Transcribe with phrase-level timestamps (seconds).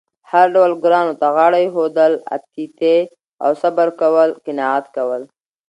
[0.31, 2.97] هر ډول ګرانو ته غاړه اېښودل، اتیتې
[3.43, 5.21] او صبر کول، قناعت کول